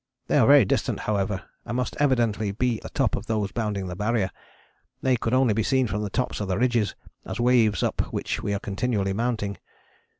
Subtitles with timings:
[0.25, 3.95] They are very distant, however, and must evidently be the top of those bounding the
[3.95, 4.31] Barrier.
[5.03, 8.41] They could only be seen from the tops of the ridges as waves up which
[8.41, 9.59] we are continually mounting.